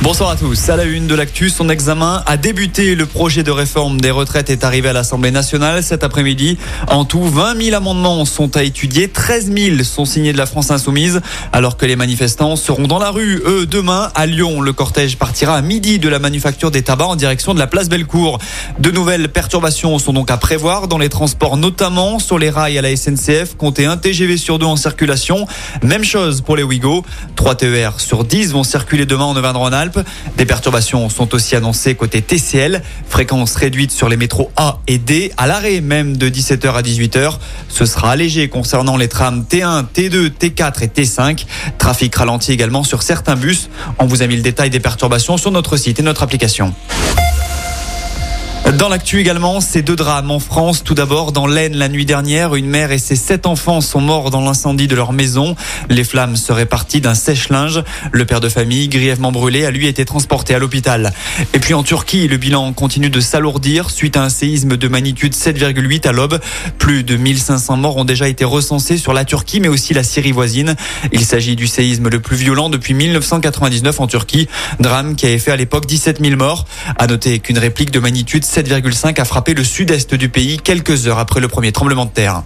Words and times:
Bonsoir 0.00 0.30
à 0.30 0.36
tous. 0.36 0.68
À 0.68 0.76
la 0.76 0.84
une 0.84 1.08
de 1.08 1.14
l'actu, 1.16 1.50
son 1.50 1.68
examen 1.68 2.22
a 2.24 2.36
débuté. 2.36 2.94
Le 2.94 3.04
projet 3.04 3.42
de 3.42 3.50
réforme 3.50 4.00
des 4.00 4.12
retraites 4.12 4.48
est 4.48 4.62
arrivé 4.62 4.88
à 4.88 4.92
l'Assemblée 4.92 5.32
nationale 5.32 5.82
cet 5.82 6.04
après-midi. 6.04 6.56
En 6.86 7.04
tout, 7.04 7.24
20 7.24 7.60
000 7.60 7.76
amendements 7.76 8.24
sont 8.24 8.56
à 8.56 8.62
étudier. 8.62 9.08
13 9.08 9.52
000 9.52 9.82
sont 9.82 10.04
signés 10.04 10.32
de 10.32 10.38
la 10.38 10.46
France 10.46 10.70
insoumise, 10.70 11.20
alors 11.52 11.76
que 11.76 11.84
les 11.84 11.96
manifestants 11.96 12.54
seront 12.54 12.86
dans 12.86 13.00
la 13.00 13.10
rue. 13.10 13.42
Eux, 13.44 13.66
demain, 13.66 14.12
à 14.14 14.26
Lyon, 14.26 14.60
le 14.60 14.72
cortège 14.72 15.18
partira 15.18 15.56
à 15.56 15.62
midi 15.62 15.98
de 15.98 16.08
la 16.08 16.20
manufacture 16.20 16.70
des 16.70 16.82
tabacs 16.82 17.08
en 17.08 17.16
direction 17.16 17.52
de 17.52 17.58
la 17.58 17.66
place 17.66 17.88
Bellecour. 17.88 18.38
De 18.78 18.92
nouvelles 18.92 19.28
perturbations 19.28 19.98
sont 19.98 20.12
donc 20.12 20.30
à 20.30 20.36
prévoir 20.36 20.86
dans 20.86 20.98
les 20.98 21.08
transports, 21.08 21.56
notamment 21.56 22.20
sur 22.20 22.38
les 22.38 22.50
rails 22.50 22.78
à 22.78 22.82
la 22.82 22.96
SNCF. 22.96 23.56
Comptez 23.56 23.86
un 23.86 23.96
TGV 23.96 24.36
sur 24.36 24.60
deux 24.60 24.66
en 24.66 24.76
circulation. 24.76 25.48
Même 25.82 26.04
chose 26.04 26.40
pour 26.40 26.56
les 26.56 26.62
Ouigo. 26.62 27.04
3 27.34 27.56
TER 27.56 27.98
sur 27.98 28.24
10 28.24 28.52
vont 28.52 28.62
circuler 28.62 29.04
demain 29.04 29.24
en 29.24 29.36
Auvergne-Rhône-Alpes. 29.36 29.87
Des 30.36 30.46
perturbations 30.46 31.08
sont 31.08 31.34
aussi 31.34 31.56
annoncées 31.56 31.94
côté 31.94 32.22
TCL. 32.22 32.82
Fréquence 33.08 33.54
réduite 33.54 33.90
sur 33.90 34.08
les 34.08 34.16
métros 34.16 34.50
A 34.56 34.78
et 34.86 34.98
D. 34.98 35.32
À 35.36 35.46
l'arrêt 35.46 35.80
même 35.80 36.16
de 36.16 36.28
17h 36.28 36.72
à 36.72 36.82
18h. 36.82 37.38
Ce 37.68 37.86
sera 37.86 38.10
allégé 38.10 38.48
concernant 38.48 38.96
les 38.96 39.08
trams 39.08 39.44
T1, 39.48 39.86
T2, 39.94 40.30
T4 40.30 40.82
et 40.82 40.88
T5. 40.88 41.46
Trafic 41.78 42.14
ralenti 42.14 42.52
également 42.52 42.84
sur 42.84 43.02
certains 43.02 43.36
bus. 43.36 43.68
On 43.98 44.06
vous 44.06 44.22
a 44.22 44.26
mis 44.26 44.36
le 44.36 44.42
détail 44.42 44.70
des 44.70 44.80
perturbations 44.80 45.36
sur 45.36 45.50
notre 45.50 45.76
site 45.76 46.00
et 46.00 46.02
notre 46.02 46.22
application. 46.22 46.74
Dans 48.78 48.88
l'actu 48.88 49.18
également, 49.18 49.60
ces 49.60 49.82
deux 49.82 49.96
drames 49.96 50.30
en 50.30 50.38
France. 50.38 50.84
Tout 50.84 50.94
d'abord, 50.94 51.32
dans 51.32 51.48
l'Aisne, 51.48 51.74
la 51.74 51.88
nuit 51.88 52.06
dernière, 52.06 52.54
une 52.54 52.68
mère 52.68 52.92
et 52.92 52.98
ses 52.98 53.16
sept 53.16 53.44
enfants 53.44 53.80
sont 53.80 54.00
morts 54.00 54.30
dans 54.30 54.40
l'incendie 54.40 54.86
de 54.86 54.94
leur 54.94 55.12
maison. 55.12 55.56
Les 55.88 56.04
flammes 56.04 56.36
seraient 56.36 56.64
parties 56.64 57.00
d'un 57.00 57.16
sèche-linge. 57.16 57.82
Le 58.12 58.24
père 58.24 58.38
de 58.38 58.48
famille, 58.48 58.86
grièvement 58.86 59.32
brûlé, 59.32 59.64
a 59.64 59.72
lui 59.72 59.88
été 59.88 60.04
transporté 60.04 60.54
à 60.54 60.60
l'hôpital. 60.60 61.12
Et 61.54 61.58
puis 61.58 61.74
en 61.74 61.82
Turquie, 61.82 62.28
le 62.28 62.36
bilan 62.36 62.72
continue 62.72 63.10
de 63.10 63.18
s'alourdir 63.18 63.90
suite 63.90 64.16
à 64.16 64.22
un 64.22 64.28
séisme 64.28 64.76
de 64.76 64.86
magnitude 64.86 65.34
7,8 65.34 66.06
à 66.06 66.12
l'aube. 66.12 66.38
Plus 66.78 67.02
de 67.02 67.16
1500 67.16 67.78
morts 67.78 67.96
ont 67.96 68.04
déjà 68.04 68.28
été 68.28 68.44
recensés 68.44 68.96
sur 68.96 69.12
la 69.12 69.24
Turquie, 69.24 69.58
mais 69.58 69.66
aussi 69.66 69.92
la 69.92 70.04
Syrie 70.04 70.30
voisine. 70.30 70.76
Il 71.10 71.24
s'agit 71.24 71.56
du 71.56 71.66
séisme 71.66 72.08
le 72.08 72.20
plus 72.20 72.36
violent 72.36 72.70
depuis 72.70 72.94
1999 72.94 73.98
en 73.98 74.06
Turquie. 74.06 74.46
Drame 74.78 75.16
qui 75.16 75.26
avait 75.26 75.38
fait 75.38 75.50
à 75.50 75.56
l'époque 75.56 75.86
17 75.86 76.20
000 76.24 76.36
morts. 76.36 76.64
À 76.96 77.08
noter 77.08 77.40
qu'une 77.40 77.58
réplique 77.58 77.90
de 77.90 77.98
magnitude 77.98 78.44
7,5 78.68 79.18
a 79.18 79.24
frappé 79.24 79.54
le 79.54 79.64
sud-est 79.64 80.14
du 80.14 80.28
pays 80.28 80.58
quelques 80.58 81.06
heures 81.06 81.18
après 81.18 81.40
le 81.40 81.48
premier 81.48 81.72
tremblement 81.72 82.04
de 82.04 82.10
terre. 82.10 82.42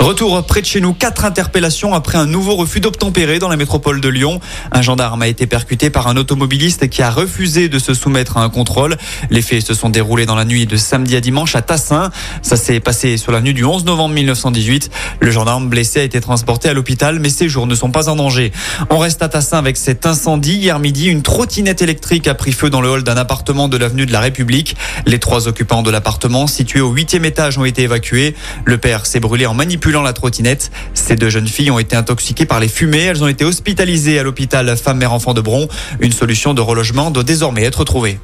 Retour 0.00 0.42
près 0.46 0.62
de 0.62 0.66
chez 0.66 0.80
nous, 0.80 0.94
quatre 0.94 1.26
interpellations 1.26 1.92
après 1.92 2.16
un 2.16 2.24
nouveau 2.24 2.56
refus 2.56 2.80
d'obtempérer 2.80 3.38
dans 3.38 3.50
la 3.50 3.58
métropole 3.58 4.00
de 4.00 4.08
Lyon. 4.08 4.40
Un 4.72 4.80
gendarme 4.80 5.20
a 5.20 5.28
été 5.28 5.46
percuté 5.46 5.90
par 5.90 6.08
un 6.08 6.16
automobiliste 6.16 6.88
qui 6.88 7.02
a 7.02 7.10
refusé 7.10 7.68
de 7.68 7.78
se 7.78 7.92
soumettre 7.92 8.38
à 8.38 8.42
un 8.42 8.48
contrôle. 8.48 8.96
Les 9.28 9.42
faits 9.42 9.60
se 9.60 9.74
sont 9.74 9.90
déroulés 9.90 10.24
dans 10.24 10.36
la 10.36 10.46
nuit 10.46 10.64
de 10.64 10.78
samedi 10.78 11.16
à 11.16 11.20
dimanche 11.20 11.54
à 11.54 11.60
Tassin. 11.60 12.10
Ça 12.40 12.56
s'est 12.56 12.80
passé 12.80 13.18
sur 13.18 13.30
la 13.30 13.42
nuit 13.42 13.52
du 13.52 13.62
11 13.62 13.84
novembre 13.84 14.14
1918. 14.14 14.90
Le 15.20 15.30
gendarme 15.30 15.68
blessé 15.68 16.00
a 16.00 16.02
été 16.02 16.18
transporté 16.22 16.70
à 16.70 16.72
l'hôpital, 16.72 17.20
mais 17.20 17.28
ses 17.28 17.50
jours 17.50 17.66
ne 17.66 17.74
sont 17.74 17.90
pas 17.90 18.08
en 18.08 18.16
danger. 18.16 18.52
On 18.88 18.96
reste 18.96 19.22
à 19.22 19.28
Tassin 19.28 19.58
avec 19.58 19.76
cet 19.76 20.06
incendie. 20.06 20.56
Hier 20.56 20.78
midi, 20.78 21.08
une 21.08 21.20
trottinette 21.20 21.82
électrique 21.82 22.26
a 22.26 22.32
pris 22.32 22.52
feu 22.52 22.70
dans 22.70 22.80
le 22.80 22.88
hall 22.88 23.02
d'un 23.02 23.18
appartement 23.18 23.68
de 23.68 23.76
l'avenue 23.76 24.06
de 24.06 24.12
la 24.12 24.20
République. 24.20 24.76
Les 25.04 25.18
trois 25.18 25.46
occupants 25.46 25.82
de 25.82 25.90
l'appartement 25.90 26.46
situé 26.46 26.80
au 26.80 26.90
huitième 26.90 27.26
étage 27.26 27.58
ont 27.58 27.66
été 27.66 27.82
évacués. 27.82 28.34
Le 28.64 28.78
père 28.78 29.04
s'est 29.04 29.20
brûlé 29.20 29.44
en 29.44 29.52
manipulant 29.52 29.89
la 29.98 30.12
trottinette. 30.12 30.70
Ces 30.94 31.16
deux 31.16 31.28
jeunes 31.28 31.48
filles 31.48 31.70
ont 31.70 31.78
été 31.78 31.96
intoxiquées 31.96 32.46
par 32.46 32.60
les 32.60 32.68
fumées. 32.68 33.04
Elles 33.04 33.24
ont 33.24 33.28
été 33.28 33.44
hospitalisées 33.44 34.18
à 34.18 34.22
l'hôpital 34.22 34.76
femme-mère-enfant 34.76 35.34
de 35.34 35.40
Bron. 35.40 35.68
Une 36.00 36.12
solution 36.12 36.54
de 36.54 36.60
relogement 36.60 37.10
doit 37.10 37.24
désormais 37.24 37.64
être 37.64 37.84
trouvée. 37.84 38.18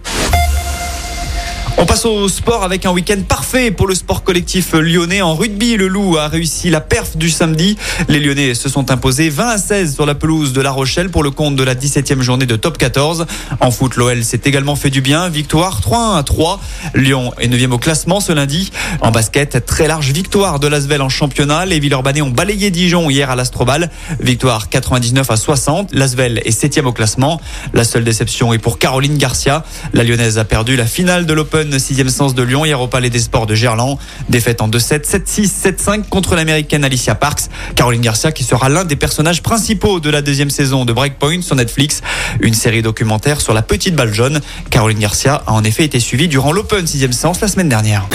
On 1.78 1.84
passe 1.84 2.06
au 2.06 2.26
sport 2.30 2.64
avec 2.64 2.86
un 2.86 2.90
week-end 2.90 3.20
parfait 3.28 3.70
pour 3.70 3.86
le 3.86 3.94
sport 3.94 4.24
collectif 4.24 4.72
lyonnais. 4.72 5.20
En 5.20 5.34
rugby, 5.34 5.76
le 5.76 5.88
Loup 5.88 6.16
a 6.16 6.26
réussi 6.26 6.70
la 6.70 6.80
perf 6.80 7.18
du 7.18 7.28
samedi. 7.28 7.76
Les 8.08 8.18
Lyonnais 8.18 8.54
se 8.54 8.70
sont 8.70 8.90
imposés 8.90 9.28
20 9.28 9.46
à 9.46 9.58
16 9.58 9.94
sur 9.94 10.06
la 10.06 10.14
pelouse 10.14 10.54
de 10.54 10.62
La 10.62 10.70
Rochelle 10.70 11.10
pour 11.10 11.22
le 11.22 11.30
compte 11.30 11.54
de 11.54 11.62
la 11.62 11.74
17e 11.74 12.22
journée 12.22 12.46
de 12.46 12.56
top 12.56 12.78
14. 12.78 13.26
En 13.60 13.70
foot, 13.70 13.96
l'OL 13.96 14.24
s'est 14.24 14.40
également 14.46 14.74
fait 14.74 14.88
du 14.88 15.02
bien. 15.02 15.28
Victoire 15.28 15.82
3 15.82 16.16
à 16.16 16.22
3. 16.22 16.60
Lyon 16.94 17.34
est 17.38 17.48
9e 17.48 17.72
au 17.72 17.78
classement 17.78 18.20
ce 18.20 18.32
lundi. 18.32 18.72
En 19.02 19.10
basket, 19.10 19.66
très 19.66 19.86
large 19.86 20.12
victoire 20.12 20.58
de 20.58 20.68
l'Asvel 20.68 21.02
en 21.02 21.10
championnat. 21.10 21.66
Les 21.66 21.78
Villeurbanais 21.78 22.22
ont 22.22 22.30
balayé 22.30 22.70
Dijon 22.70 23.10
hier 23.10 23.28
à 23.30 23.36
l'Astrobal. 23.36 23.90
Victoire 24.18 24.70
99 24.70 25.30
à 25.30 25.36
60. 25.36 25.90
L'Asvel 25.92 26.40
est 26.46 26.58
7e 26.58 26.86
au 26.86 26.92
classement. 26.92 27.38
La 27.74 27.84
seule 27.84 28.04
déception 28.04 28.54
est 28.54 28.58
pour 28.58 28.78
Caroline 28.78 29.18
Garcia. 29.18 29.62
La 29.92 30.04
Lyonnaise 30.04 30.38
a 30.38 30.44
perdu 30.44 30.74
la 30.76 30.86
finale 30.86 31.26
de 31.26 31.34
l'Open 31.34 31.65
6e 31.72 32.08
sens 32.08 32.34
de 32.34 32.42
Lyon 32.42 32.64
hier 32.64 32.80
au 32.80 32.88
Palais 32.88 33.10
des 33.10 33.18
Sports 33.18 33.46
de 33.46 33.54
Gerland. 33.54 33.98
Défaite 34.28 34.60
en 34.60 34.68
2-7, 34.68 35.04
7-6, 35.04 35.74
7-5 35.76 36.08
contre 36.08 36.34
l'américaine 36.34 36.84
Alicia 36.84 37.14
Parks. 37.14 37.42
Caroline 37.74 38.02
Garcia 38.02 38.32
qui 38.32 38.44
sera 38.44 38.68
l'un 38.68 38.84
des 38.84 38.96
personnages 38.96 39.42
principaux 39.42 40.00
de 40.00 40.10
la 40.10 40.22
deuxième 40.22 40.50
saison 40.50 40.84
de 40.84 40.92
Breakpoint 40.92 41.42
sur 41.42 41.56
Netflix. 41.56 42.02
Une 42.40 42.54
série 42.54 42.82
documentaire 42.82 43.40
sur 43.40 43.54
la 43.54 43.62
petite 43.62 43.94
balle 43.94 44.12
jaune. 44.12 44.40
Caroline 44.70 44.98
Garcia 44.98 45.42
a 45.46 45.52
en 45.52 45.64
effet 45.64 45.84
été 45.84 46.00
suivie 46.00 46.28
durant 46.28 46.52
l'Open 46.52 46.84
6e 46.84 47.12
sens 47.12 47.40
la 47.40 47.48
semaine 47.48 47.68
dernière. 47.68 48.06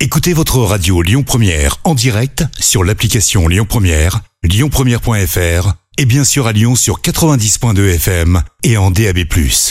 Écoutez 0.00 0.32
votre 0.32 0.58
radio 0.58 1.02
Lyon 1.02 1.24
Première 1.24 1.78
en 1.82 1.94
direct 1.94 2.44
sur 2.60 2.84
l'application 2.84 3.48
Lyon 3.48 3.66
Première, 3.68 4.20
lyonpremière.fr 4.44 5.72
et 5.98 6.04
bien 6.04 6.22
sûr 6.22 6.46
à 6.46 6.52
Lyon 6.52 6.76
sur 6.76 7.00
90.2 7.00 7.94
FM 7.94 8.42
et 8.62 8.76
en 8.76 8.92
DAB+. 8.92 9.18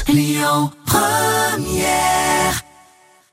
Lyon 0.10 0.72
Première 0.86 2.27